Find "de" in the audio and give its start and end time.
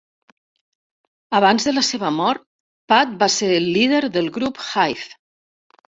1.67-1.73